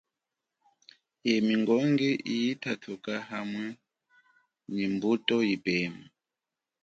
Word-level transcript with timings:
Ye 1.27 1.35
mingongi 1.47 2.09
iyi 2.33 2.49
tatuka 2.63 3.13
haminde 3.29 3.81
ni 4.73 4.83
mbuto 4.93 5.35
yipema. 5.47 6.03